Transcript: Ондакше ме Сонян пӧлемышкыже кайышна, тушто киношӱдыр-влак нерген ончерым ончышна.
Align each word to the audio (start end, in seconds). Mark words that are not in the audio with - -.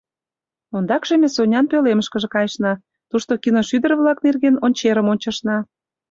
Ондакше 0.75 1.15
ме 1.21 1.27
Сонян 1.35 1.65
пӧлемышкыже 1.71 2.27
кайышна, 2.35 2.73
тушто 3.09 3.33
киношӱдыр-влак 3.43 4.17
нерген 4.25 4.55
ончерым 4.65 5.07
ончышна. 5.13 5.57